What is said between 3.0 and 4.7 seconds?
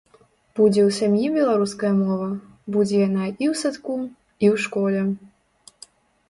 яна і ў садку, і ў